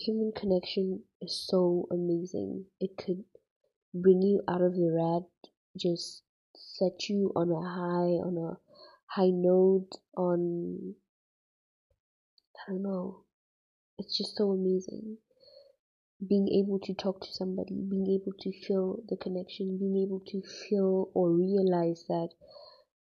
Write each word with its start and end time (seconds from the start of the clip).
human 0.00 0.32
connection 0.32 1.02
is 1.20 1.46
so 1.46 1.86
amazing. 1.90 2.64
It 2.80 2.96
could 2.96 3.24
bring 3.92 4.22
you 4.22 4.42
out 4.48 4.62
of 4.62 4.74
the 4.74 4.90
rat, 4.90 5.50
just 5.76 6.22
set 6.54 7.08
you 7.08 7.32
on 7.36 7.50
a 7.50 7.60
high, 7.60 8.16
on 8.24 8.38
a 8.38 8.58
high 9.06 9.30
note, 9.30 9.90
on 10.16 10.94
I 12.56 12.72
don't 12.72 12.82
know. 12.82 13.24
It's 13.98 14.16
just 14.16 14.36
so 14.36 14.52
amazing. 14.52 15.18
Being 16.26 16.48
able 16.48 16.78
to 16.80 16.94
talk 16.94 17.20
to 17.22 17.32
somebody, 17.32 17.82
being 17.88 18.06
able 18.20 18.32
to 18.40 18.52
feel 18.66 19.02
the 19.08 19.16
connection, 19.16 19.78
being 19.78 20.06
able 20.06 20.20
to 20.28 20.42
feel 20.68 21.10
or 21.14 21.30
realize 21.30 22.04
that 22.08 22.28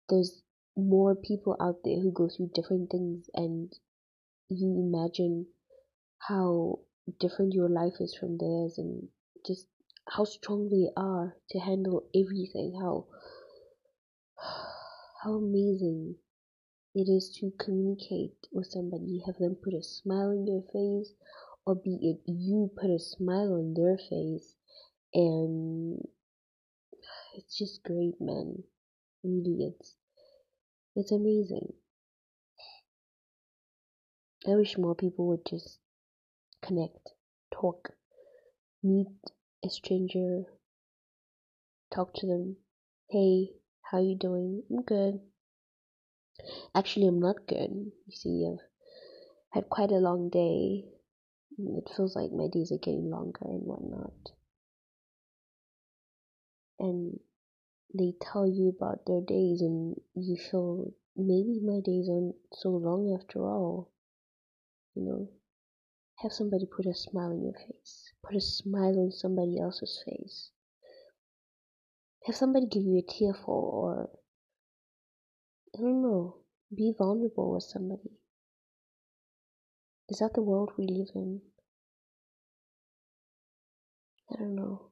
there's 0.09 0.43
more 0.77 1.15
people 1.15 1.57
out 1.61 1.77
there 1.85 2.01
who 2.01 2.13
go 2.13 2.29
through 2.29 2.51
different 2.55 2.91
things 2.91 3.29
and 3.35 3.73
you 4.49 4.75
imagine 4.79 5.47
how 6.29 6.79
different 7.19 7.55
your 7.55 7.69
life 7.69 7.95
is 8.01 8.15
from 8.15 8.39
theirs 8.39 8.79
and 8.79 9.09
just 9.47 9.67
how 10.09 10.25
strong 10.25 10.69
they 10.69 10.89
are 10.97 11.37
to 11.51 11.59
handle 11.59 12.05
everything 12.15 12.79
how 12.81 13.07
how 15.23 15.35
amazing 15.35 16.15
it 16.95 17.09
is 17.09 17.31
to 17.39 17.53
communicate 17.59 18.35
with 18.53 18.67
somebody. 18.67 19.23
Have 19.27 19.37
them 19.39 19.57
put 19.63 19.75
a 19.75 19.83
smile 19.83 20.31
on 20.31 20.47
your 20.47 20.63
face 20.73 21.15
or 21.65 21.77
be 21.77 21.99
it 22.03 22.21
you 22.27 22.71
put 22.77 22.91
a 22.91 22.99
smile 22.99 23.55
on 23.55 23.75
their 23.75 23.97
face 23.97 24.57
and 25.15 26.03
it's 27.37 27.57
just 27.57 27.85
great 27.85 28.21
man. 28.21 28.65
Really 29.23 29.73
it's 29.73 29.95
it's 30.97 31.13
amazing. 31.13 31.75
I 34.49 34.57
wish 34.57 34.79
more 34.79 34.95
people 34.97 35.29
would 35.29 35.47
just 35.47 35.79
connect, 36.63 37.11
talk, 37.53 37.91
meet 38.83 39.09
a 39.65 39.69
stranger, 39.69 40.45
talk 41.95 42.15
to 42.15 42.27
them. 42.27 42.57
Hey, 43.09 43.51
how 43.83 43.99
you 43.99 44.17
doing? 44.17 44.63
I'm 44.71 44.83
good. 44.83 45.21
Actually, 46.75 47.09
I'm 47.09 47.21
not 47.21 47.47
good. 47.47 47.71
You 48.07 48.13
see, 48.13 48.49
I've 48.51 48.65
had 49.51 49.69
quite 49.69 49.91
a 49.91 49.97
long 49.97 50.31
day. 50.31 50.85
It 51.59 51.91
feels 51.95 52.17
like 52.17 52.33
my 52.33 52.47
days 52.51 52.73
are 52.73 52.79
getting 52.79 53.11
longer 53.11 53.41
and 53.43 53.67
whatnot. 53.67 54.13
And 56.79 57.19
they 57.93 58.15
tell 58.23 58.47
you 58.47 58.69
about 58.69 59.05
their 59.07 59.21
days, 59.21 59.61
and 59.61 59.97
you 60.15 60.37
feel 60.51 60.93
maybe 61.17 61.61
my 61.63 61.81
days 61.85 62.09
aren't 62.09 62.37
so 62.53 62.71
long 62.71 63.19
after 63.21 63.41
all. 63.41 63.91
You 64.95 65.03
know, 65.03 65.29
have 66.23 66.33
somebody 66.33 66.67
put 66.67 66.87
a 66.87 66.95
smile 66.95 67.31
on 67.31 67.43
your 67.43 67.55
face. 67.55 68.13
Put 68.23 68.37
a 68.37 68.41
smile 68.41 68.99
on 68.99 69.13
somebody 69.13 69.59
else's 69.59 70.03
face. 70.05 70.51
Have 72.25 72.37
somebody 72.37 72.67
give 72.67 72.83
you 72.83 72.99
a 72.99 73.13
tearful 73.13 73.55
or, 73.55 74.11
I 75.75 75.81
don't 75.81 76.03
know, 76.03 76.37
be 76.75 76.93
vulnerable 76.97 77.55
with 77.55 77.63
somebody. 77.63 78.11
Is 80.11 80.19
that 80.19 80.35
the 80.35 80.43
world 80.43 80.73
we 80.77 80.87
live 80.87 81.11
in? 81.15 81.41
I 84.31 84.37
don't 84.37 84.57
know. 84.57 84.90